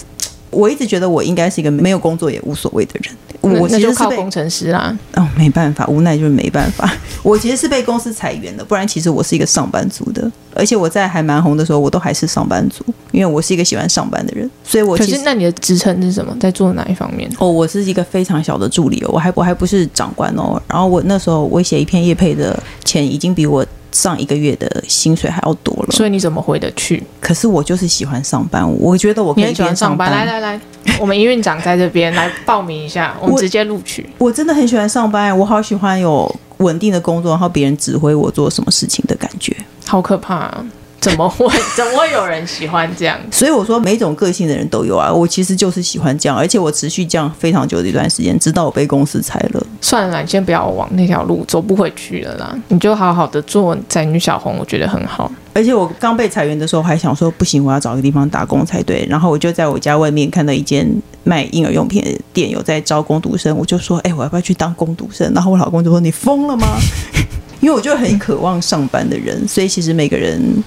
[0.49, 3.15] 我一直觉得我应该是一个没有工作也无所谓的人。
[3.49, 4.97] 我其实是工程师啦。
[5.15, 6.89] 哦，没办法，无奈就是没办法。
[7.21, 15.11] 我其实是被公司裁员的，不然其实我是一个上班族的，而且我在还蛮红的时候，我都还是上班族，因为我是一个喜欢上班的人，所以我其实。
[15.11, 16.35] 可是那你的职称是什么？
[16.39, 17.29] 在做哪一方面？
[17.37, 20.61] 哦，我是一个非常小的助理哦，我还我还不是长官哦。
[20.67, 23.65] 然后我那时候我写一篇业配的钱已经比我。
[23.93, 27.03] 上一个月的薪水还要多了，所以你怎么回得去？
[27.21, 30.09] 可是我就是喜欢上班，我觉得我可以喜欢上班。
[30.09, 30.59] 来来来，
[30.99, 34.27] 我们营运长在这边来报名一下，我们直接录取我。
[34.27, 40.65] 我真的很喜欢上班，我好喜欢有稳定的工作，然后别人指挥我做什么事情的感觉，好可怕啊。
[41.03, 41.45] 怎么会？
[41.75, 43.19] 怎么会有人喜欢这样？
[43.29, 45.11] 所以我说，每种个性的人都有啊。
[45.11, 49.67] 我其实就是喜欢这样，而且我持续这样非常久的一段时间，直到我被公司裁了。
[49.81, 52.57] 算了，你先不要往那条路走，不回去了啦。
[52.69, 55.29] 你就好好的做宅女小红，我觉得很好。
[55.53, 59.05] 而且我刚被裁员的时候，还想说不行，我要找个地方打工才对。
[59.09, 60.87] 然后我就在我家外面看到一间
[61.25, 65.29] 卖婴儿用品的店，有在招工读生，我就说，哎、欸，我要不要去当工读生？
[65.33, 66.67] 然后我老公就说，你疯了吗？
[67.59, 70.63] 因为我就很渴望上班的人，所以其实每个人。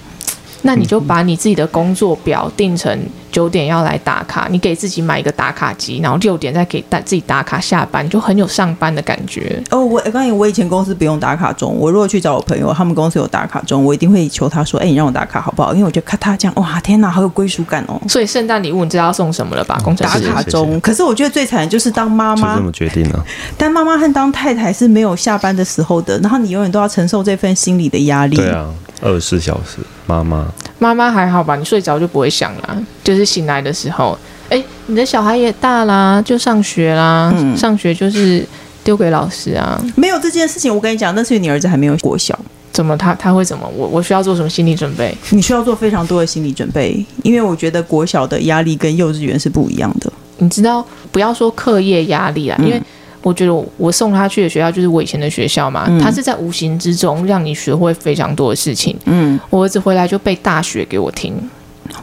[0.66, 2.98] 那你就把你自己的工作表定成
[3.30, 9.62] 九点要来打卡，你给自己买一个打卡机，然后六点再给打自己打卡下班，就很有上班的感觉。
[9.70, 18.00] 哦，我刚才我以前公司不用打卡钟，我如果去找我朋友，他们公司有打卡钟，我一定会求他说：“哎、欸，你让我打卡好不好？”因为我觉得看他这样，哇，天哪，好有归属感哦。
[18.08, 19.78] 所以圣诞礼物你知道要送什么了吧？
[19.84, 20.80] 工程师打卡钟。
[20.80, 23.24] 可是我觉得最惨的就是当妈妈，就这么决定了。
[23.56, 28.36] 当妈妈和当太太是没有下班的时候的，然后你永远都要承受这份心理的压力。
[28.36, 28.66] 对啊。
[29.00, 30.46] 二十四小时，妈妈，
[30.78, 31.54] 妈妈还好吧？
[31.56, 38.46] 你睡着就不会想了，就是醒来的时候，哎，你的小孩也大啦，就上学啦，嗯、上学就是
[38.82, 39.78] 丢给老师啊。
[39.96, 42.38] 没有这件事情，我跟你讲，那是你儿子还没有国小，
[42.72, 43.68] 怎么他他会怎么？
[43.76, 45.16] 我我需要做什么心理准备？
[45.30, 50.10] 你需要做非常多的心理准备，因为我觉得国小的压力跟幼稚园是不一样的。
[50.38, 52.82] 你知道，不要说课业压力啦，因为。
[53.26, 58.96] 我觉得我送他去的学校就是我以前的学校嘛，嗯、他是在无形之中让你学会非常多的事情。
[59.06, 61.34] 嗯，我儿子回来就背大学给我听，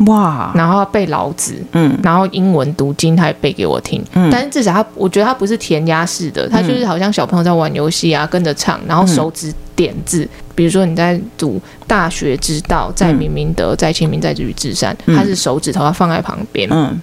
[0.06, 4.04] 哇，然后背老子，嗯，然后英文读经他也背给我听。
[4.16, 10.26] 嗯，但是至少他，我觉得他不是填鸭式的，他就是好像小朋友在玩游戏啊，跟着唱，然后手指点字。
[10.26, 11.58] 嗯、比如说你在读
[11.88, 17.02] “大学之道，在明明德，在清明，在止于至善”，他是手指头要放在旁边，嗯，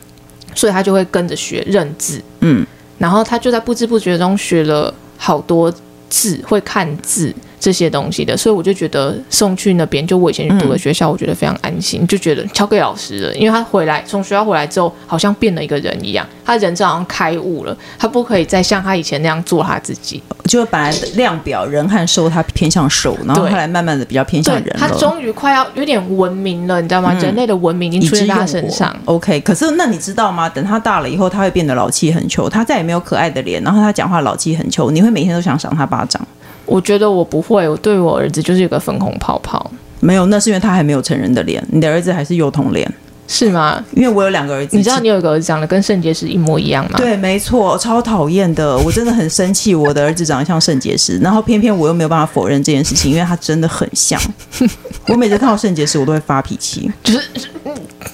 [0.55, 2.67] 所以他就会跟着学认字，嗯。
[3.01, 5.73] 然后他就在不知不觉中学了好多
[6.11, 7.35] 字，会看字。
[7.61, 27.13] 这些东西的，所以我就觉得送去那边，就我以前去读的学校，我觉得非常安心，就觉得交给老师了，因为他回来从学校回来之后，好像变了一个人一样，他人就好像开悟了，他不可以再像他以前那样做他自己，就本来量表人和兽，他偏向兽，然后后来慢慢的比较偏向人，他终于快要有点文明了，你知道吗？
[27.13, 28.97] 嗯、人类的文明已经出现在他身上。
[29.05, 30.49] OK，可是那你知道吗？
[30.49, 36.27] 等他大了以后，他会变得老气横秋，他再也没有可爱的脸，然后他讲话老气横秋，你会每天都想赏他巴掌。
[36.71, 39.71] 我觉得我不会，我对我儿子就是有个粉红泡泡。
[39.99, 41.63] 没有，那是因为他还没有成人的脸。
[41.69, 42.91] 你的儿子还是幼童脸，
[43.27, 43.85] 是吗？
[43.93, 44.77] 因为我有两个儿子。
[44.77, 46.97] 你知道你有一个儿子长得跟圣结石一模一样吗？
[46.97, 48.79] 对，没错，超讨厌的。
[48.79, 54.19] 我真的很生气，我的儿子长得像圣结石，然后偏偏我又没有办法否认这件事情，因为他真的很像。
[55.09, 57.21] 我每次看到圣结石，我都会发脾气，就是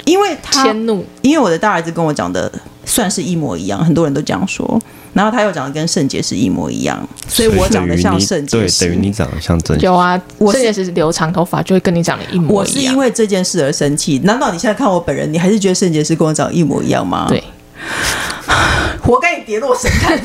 [0.07, 2.51] 因为他迁怒，因为我的大儿子跟我长得
[2.87, 4.81] 算是一模一样，很多人都这样说。
[5.13, 8.81] 然后他又长得跟圣结石一模一样，所以我长得像圣结石。
[8.85, 9.79] 对，等于你长得像圣。
[9.81, 12.55] 有啊，圣结石留长头发就会跟你长得一模一样。
[12.55, 14.19] 我是因为这件事而生气。
[14.25, 17.27] 难道你现在看我本人，你还是觉得圣结石跟我长得一模一样吗？
[17.29, 17.43] 对，
[19.03, 20.19] 活该你跌落神坛，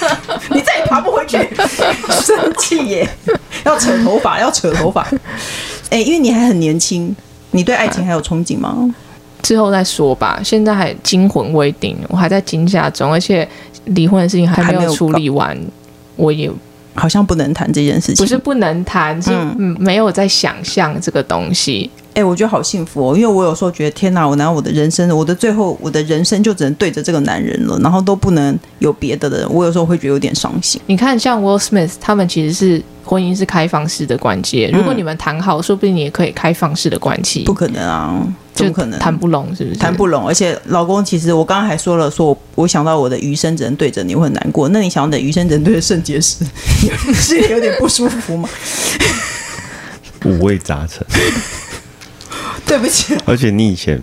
[0.52, 1.38] 你再也爬不回去。
[2.22, 3.08] 生气耶！
[3.64, 5.08] 要扯头发，要扯头发。
[5.88, 7.16] 哎，因为你还很年轻，
[7.52, 8.94] 你对爱情还有憧憬吗？
[9.44, 10.40] 啊，之后再说吧。
[10.42, 13.46] 现在还惊魂未定，我还在惊吓中，而且。
[13.88, 15.54] 离婚的事情还没有处理完，
[16.16, 16.50] 我也
[16.94, 18.16] 好像不能谈这件事情。
[18.16, 19.30] 不是不能谈，是
[19.78, 21.90] 没有在想象这个东西。
[22.14, 29.52] 哎、欸，我觉得好幸福哦，因为我有时候觉得天哪，我难道我的人生，我的最后，我的人生就只能对着这个男人了，然后都不能有别的的人。
[29.52, 30.80] 我有时候会觉得有点伤心。
[30.86, 37.42] 你看，像 Will Smith 他们其实是婚姻是开放式的关系，如果你们谈好，说不定你也可以开放式的关系。
[37.42, 38.24] 不可能啊。
[38.54, 39.48] 怎么可能谈不拢？
[39.56, 40.28] 是不是谈不拢？
[40.28, 44.68] 而且老公，其实我刚刚还说了，说我我想到我的余生只能对着你，我很难过。
[44.68, 46.44] 那你想的余生只能对着圣结石，
[47.12, 48.48] 是有点不舒服吗？
[50.24, 51.04] 五味杂陈。
[52.66, 53.16] 对不起。
[53.26, 54.00] 而且你以前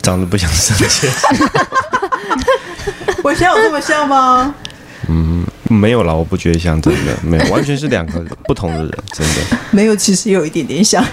[0.00, 1.08] 长得不像圣结石。
[3.22, 4.54] 我现在有这么像吗？
[5.08, 9.58] 嗯，没有啦，我不觉得像，真的没有，完全是两个不同的人，真的。
[9.70, 11.04] 没有，其实有一点点像。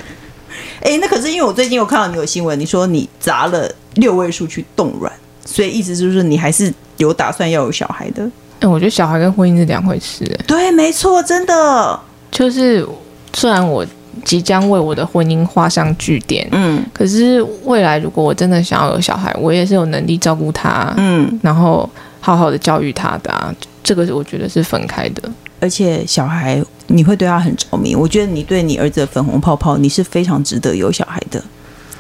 [0.82, 5.12] 哎，那可是因为我最近有看到你有新闻，你说你砸了六位数去冻卵，
[5.46, 8.24] 所以意思就是你还是有打算要有小孩的。
[8.60, 10.26] 哎，我觉得小孩跟婚姻是两回事。
[10.48, 12.00] 对，没错，真的
[12.32, 12.88] 就是
[13.34, 13.86] 虽然我
[14.24, 23.54] 即将为我的婚姻画上句点，嗯，可是未来如果我真的想要有小孩，我也是有能力照顾他，嗯，然后好好的教育他的啊。
[23.84, 25.24] 这个我觉得是分开的。
[25.62, 31.44] 而且小孩你会对他很着迷，我觉得你对你儿子的粉红泡泡，你是非常值得有小孩的。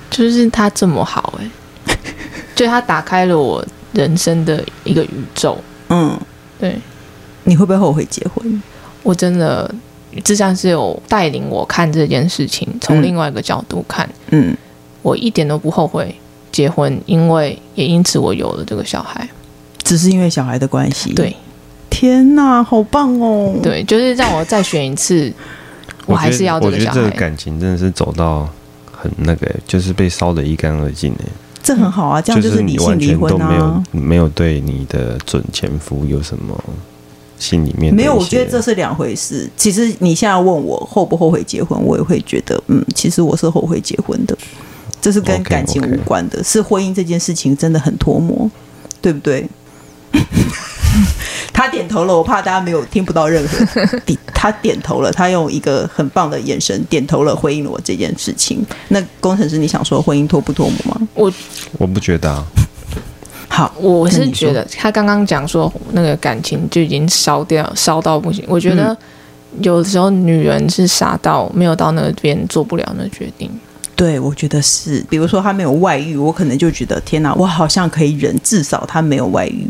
[0.09, 1.95] 就是他这么好，哎，
[2.55, 5.57] 就他打开了我人生的一个宇宙。
[5.89, 6.19] 嗯，
[6.59, 6.75] 对。
[7.45, 8.61] 你会不会后悔结婚？
[9.01, 9.73] 我真的，
[10.23, 14.09] 这像是有带领我看这件事情，从另外一个角度看。
[14.31, 14.55] 嗯，
[15.01, 16.13] 我一点都不后悔
[16.51, 19.27] 结婚，因为也因此我有了这个小孩。
[19.83, 21.13] 只是因为小孩的关系。
[21.13, 21.35] 对。
[21.89, 23.53] 天哪，好棒哦！
[23.63, 25.33] 对，就是让我再选一次，
[26.05, 26.91] 我还是要这个小孩。
[26.91, 28.47] 我觉得这个感情真的是走到
[28.91, 31.25] 很那个，就是被烧得一干二净哎。
[31.61, 33.37] 这很好啊，这样就是理性离婚啊。
[33.37, 36.63] 都没有没有对你的准前夫有什么
[37.39, 38.13] 心里面没有？
[38.13, 39.49] 我觉得这是两回事。
[39.57, 44.37] 其实你现在问我后不后悔结婚，我也会觉得，嗯，其实我是后悔结婚的。
[45.01, 48.51] 这是跟感情无关的，是婚姻这件事情真的很脱模，
[49.01, 49.47] 对不对？
[51.53, 53.99] 他点头了，我怕大家没有听不到任何。
[54.33, 58.65] 他点头了，他用一个很棒的眼神点头了，回应了我这件事情。
[58.89, 61.07] 那工程师，你想说婚姻脱不脱模吗？
[61.13, 61.31] 我
[61.77, 62.45] 我不觉得啊。
[63.49, 68.45] 好，我是觉得他刚刚讲说那个感情就已经烧掉，烧到不行。
[68.47, 68.95] 我觉得
[69.61, 73.51] 有的时候女人是傻到没有到那边做不了那决定。
[73.95, 75.03] 对，我觉得是。
[75.09, 79.67] 比如说他没有外遇，我可能就觉得天哪，我好像可以忍，至少他没有外遇。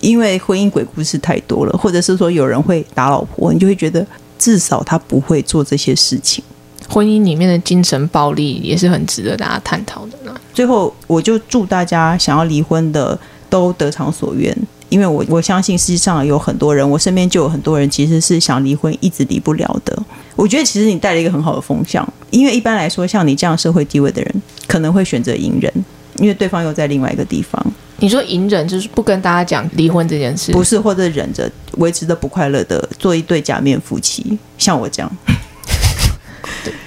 [0.00, 4.06] 因为婚姻鬼故事太多了，或者是说有人会打老婆，你就会觉得
[4.38, 6.42] 至少他不会做这些事情。
[6.88, 10.34] 婚姻里面的精神暴力也是很值得大家探讨的呢。
[10.54, 13.18] 最后，我就祝大家想要离婚的
[13.50, 14.56] 都得偿所愿，
[14.88, 19.96] 因为我我相信世界上有很多人，我身边就有很多人其实是想离婚一直离不了的。
[20.34, 25.72] 我觉得其实你带了一个很好的风向，因为一般来说像你这样社会地位的人可能会选择隐忍，
[26.18, 27.64] 因为对方又在另外一个地方。
[27.98, 35.10] 你说隐忍就是不跟大家讲离婚这件事，不是，或者忍着维持着不快乐的做一对假面夫妻，像我这样。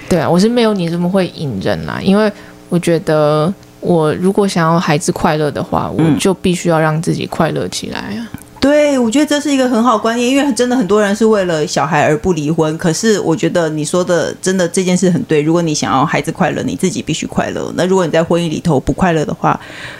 [0.09, 2.31] 对对啊，我是没有你这么会隐忍啦，因为
[2.67, 8.27] 我觉得我如果想要孩子快乐的话，我就必须要让自己快乐起来啊。
[8.61, 12.77] 对，我觉得这是一个很好观念，因为真的很多人是为了小孩而不离婚。
[12.77, 15.41] 可是我觉得你说的真的这件事很对。
[15.41, 17.71] 如果你想要孩子快乐，你自己必须快乐。
[17.77, 19.57] 那如果你在婚姻里头不快乐的话，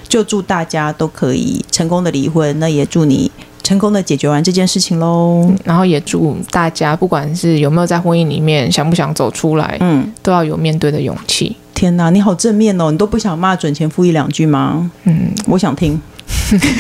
[0.10, 2.60] 就祝大家都可以成功的离婚。
[2.60, 3.32] 那也祝你
[3.70, 5.48] 成功的解决完这件事情喽。
[5.64, 11.56] 然后也祝大家，不管是有没有在婚姻里面，想不想走出来，嗯，都要有面对的勇气。
[11.76, 12.90] 天哪，你好正面哦！
[12.90, 14.90] 你都不想骂准前夫一两句吗？
[15.04, 16.02] 嗯，我想听。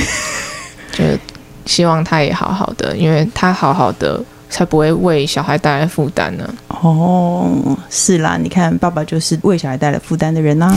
[0.92, 1.04] 就。
[1.66, 6.50] 希望他也好好的，因为他好好的才不会为小孩带来负担呢。
[6.70, 10.76] 哦，是啦，你看爸爸就是为小孩带来负担的人呐、啊。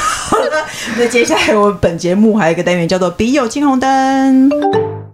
[0.00, 4.48] 好了，那接下来我们本节目还有一个单元叫做“笔友青红灯”。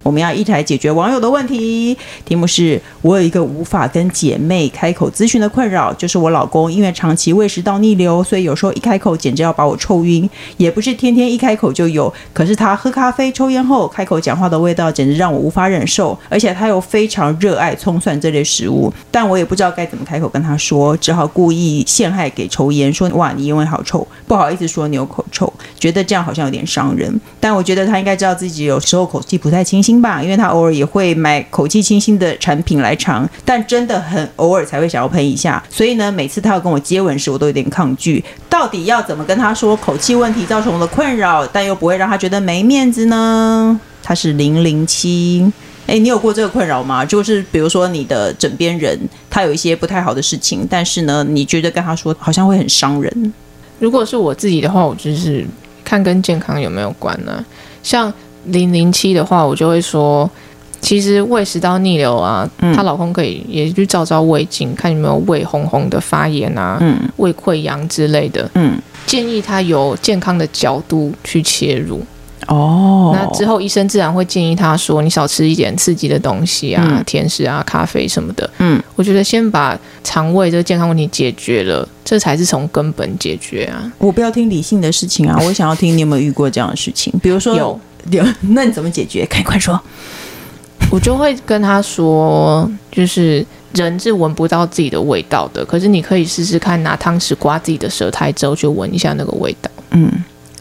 [0.08, 1.94] 我们要一起来解决网友的问题，
[2.24, 29.97] 题目是我有一个无法跟姐妹开口咨询的困扰，就是我老公因为长期胃食道逆流，所以有时候一开口简直要把我臭晕，也不是天天一开口就有，可是他喝咖啡、抽烟后开口讲话的味道简直让我无法忍受，而且他又非常热爱葱蒜这类食物，但我也不知道该怎么开口跟他说，只好故意陷害给抽烟，说哇你因为好臭，不好意思说你有口臭，觉得这样好像有点伤人，但我觉得他应该知道自己有时候口气不太清新。
[30.00, 35.62] 吧，因为他偶尔也会买口气清新的产品来尝，但真的很偶尔才会想要喷一下。
[35.70, 38.24] 所以呢，每次他要跟我接吻时，我都有点抗拒。
[38.48, 43.78] 到底要怎么跟他说口气问题造成我的困扰，但又不会让他觉得没面子呢？
[44.02, 45.52] 他是零零七，
[45.86, 47.04] 诶，你有过这个困扰吗？
[47.04, 53.32] 就是比如说你的枕边人他有一些不太好的事情，但是呢，你觉得跟他说好像会很伤人。
[53.78, 55.46] 如果是我自己的话，我就是
[55.84, 57.44] 看跟健康有没有关呢？
[57.82, 58.12] 像。
[58.50, 60.30] 零零七的话，我就会说，
[60.80, 68.48] 其实胃食道逆流啊，她、嗯、老公可以也去照照胃镜，看有没有胃红红的发炎啊，嗯、胃溃疡之类的。
[68.54, 72.00] 嗯，建议他由健康的角度去切入。
[72.46, 78.48] 哦，那之后医生自然会建议他说，你少吃一点刺激的东西啊，嗯、甜食啊，咖啡什么的。
[78.58, 83.92] 嗯，我觉得先把肠胃这个健康问题解决了，这才是从根本解决啊。
[83.98, 87.78] 我不要听理性的事情啊，我想要听你有没有遇过这样的事情，比如说有。
[88.16, 89.26] 有， 那你怎么解决？
[89.26, 89.80] 赶快说。
[90.90, 93.44] 我就会跟他说，就是
[93.74, 99.70] 人是闻不到自己的味道的，可是你可以试试看，拿汤匙刮自己的舌苔之后去闻一下那个味道。
[99.90, 100.10] 嗯，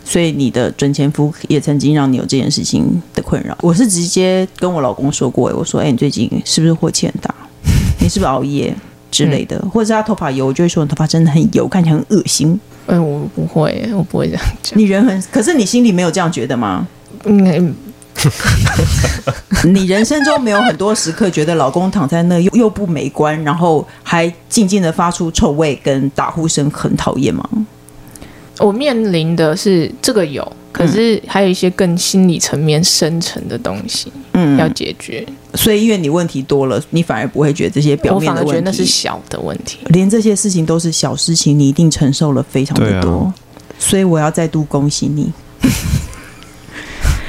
[0.03, 3.57] 所以你的准前夫也曾经让你有这件事情的困扰。
[3.61, 7.33] 我是直接跟我老公说过，我说：“哎、欸，你最近是不是火气很大？
[8.01, 8.75] 你是不是熬夜
[9.09, 9.57] 之类的？
[9.63, 14.77] 嗯、或者是他头发油，我就会说你头发真的很油，看起来很恶心。”哎，我不会，我不会这样讲。
[14.77, 16.85] 你人很，可是你心里没有这样觉得吗？
[17.25, 17.75] 嗯。
[19.65, 27.47] 你人生中没有很多时刻觉得老公躺在那又又不美观，然后还静静的发出臭味跟打呼声，很讨厌吗？
[28.57, 35.23] 我面临的是这个有，可是还有一些更心理层面深层的东西，嗯，要解决。
[35.53, 39.77] 所以因为你问题多了，你反而不会觉得这些表面的问题，我反而觉得那是小的问题。
[39.89, 43.19] 连这些事情都是小事情，你一定承受了非常的多。
[43.19, 43.35] 啊、
[43.77, 45.31] 所以我要再度恭喜你。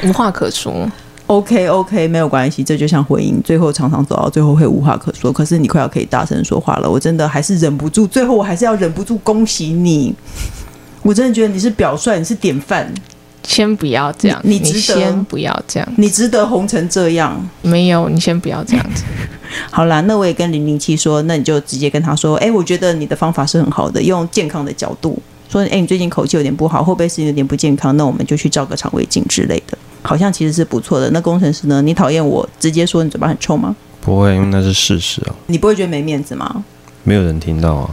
[0.04, 0.90] 无话可说
[1.26, 5.32] ，OK OK，没有关系，这就像婚姻，最后常常走到最后会无话可说。
[5.32, 10.14] 可是你快要可以大声说话了，我真的还是忍不住，最后我还是要忍不住恭喜你。
[11.02, 12.92] 我真的觉得你是表率，你是典范。
[13.44, 17.48] 先不要这样，你，你值得，先不要这样，你值得红成这样。
[17.62, 19.04] 没有，你先不要这样子。
[19.70, 25.18] 好啦，那我也跟零零七说，那你就直接跟他说，哎，我觉得你的方法是很好的，用健康的角度
[25.48, 27.96] 说，哎，你最近口气有点不好，会不会是有点不健康？
[27.96, 29.78] 那我们就去照个肠胃镜之类的。
[30.08, 31.10] 好像其实是不错的。
[31.10, 31.82] 那工程师呢？
[31.82, 33.76] 你讨厌我直接说你嘴巴很臭吗？
[34.00, 35.34] 不会，因为那是事实啊。
[35.48, 36.64] 你不会觉得没面子吗？
[37.04, 37.90] 没有人听到啊。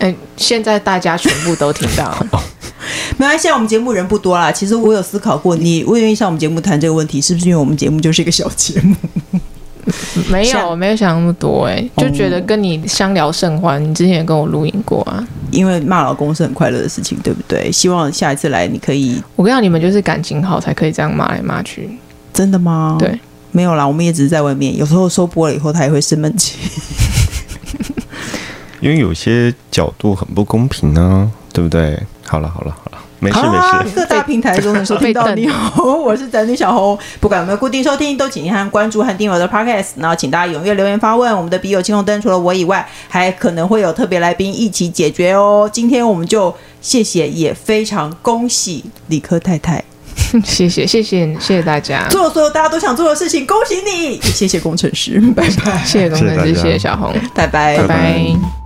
[0.00, 2.26] 哎、欸，现在大家全部都听到了。
[3.16, 4.52] 没关系，我们节目人不多啦。
[4.52, 8.94] 其实我有思考过，你不愿意上我们节目谈这个问题，是不是因为我们节目就是一个小节目？
[10.28, 13.82] 没有，我没有想那么多、欸，哎，就觉得跟你相聊甚欢。
[13.82, 17.70] 你之前也跟我录音过啊，因为骂老公是很快乐的事情，对不对？
[17.70, 21.88] 希望下一次来你可以，我跟你讲，你们就是感情好才可以这样骂来骂去，
[22.32, 22.96] 真的吗？
[22.98, 23.18] 对，
[23.52, 26.58] 没有啦，我们也只是在外面，有时候收播了以后，他也会生闷气，
[28.80, 32.02] 因为有些角度很不公平呢、啊，对不对？
[32.26, 32.93] 好了，好了，好了。
[33.24, 36.98] 没事没事，各大平台都能收听到你好， 我是宅女小红。
[37.20, 39.92] 不管有没有固定收听，都请您按关注和订阅我的 Podcast。
[39.96, 45.68] 然后请大家踊跃留言发问，我们的笔友青红灯除了我以外，还可能会有特别来宾一起解决哦。
[45.72, 49.82] 今天我们就谢谢，也非常恭喜理科太太。
[50.44, 54.20] 谢谢谢谢谢谢大家，做所有大家都想做的事情，恭喜你！
[54.20, 55.82] 谢谢工程师， 拜拜。
[55.84, 58.63] 谢谢工程师，谢谢小红，拜拜拜拜。